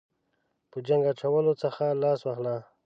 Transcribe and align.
په 0.71 0.77
جنګ 0.87 1.03
اچولو 1.11 1.53
څخه 1.63 1.83
لاس 2.01 2.19
واخله. 2.23 2.55